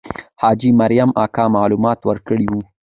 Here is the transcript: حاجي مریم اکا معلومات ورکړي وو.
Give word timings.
حاجي 0.41 0.69
مریم 0.79 1.09
اکا 1.25 1.45
معلومات 1.55 1.99
ورکړي 2.09 2.47
وو. 2.49 2.61